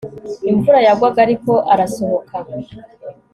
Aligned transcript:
Imvura 0.51 0.79
yagwaga 0.87 1.19
ariko 1.25 1.51
arasohoka 1.73 2.35